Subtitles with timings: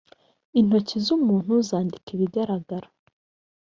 [0.59, 2.87] intoki z ‘umuntu zandika ibigaragara.